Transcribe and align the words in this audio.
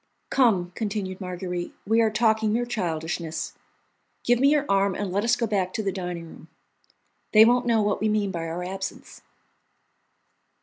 "Come," 0.31 0.71
continued 0.73 1.21
Marguerite, 1.21 1.75
"we 1.85 2.01
are 2.01 2.09
talking 2.09 2.51
mere 2.51 2.65
childishness. 2.65 3.53
Give 4.23 4.39
me 4.39 4.49
your 4.49 4.65
arm 4.67 4.95
and 4.95 5.11
let 5.11 5.23
us 5.23 5.35
go 5.35 5.45
back 5.45 5.73
to 5.73 5.83
the 5.83 5.91
dining 5.91 6.25
room. 6.25 6.47
They 7.33 7.45
won't 7.45 7.67
know 7.67 7.83
what 7.83 8.01
we 8.01 8.09
mean 8.09 8.31
by 8.31 8.47
our 8.47 8.63
absence." 8.63 9.21